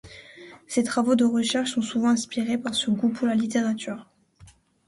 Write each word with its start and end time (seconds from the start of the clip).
Ses 0.65 0.81
travaux 0.83 1.15
de 1.15 1.25
recherches 1.25 1.75
sont 1.75 1.83
souvent 1.83 2.09
inspirés 2.09 2.57
par 2.57 2.73
ce 2.73 2.89
goût 2.89 3.09
pour 3.09 3.27
la 3.27 3.35
littérature. 3.35 4.07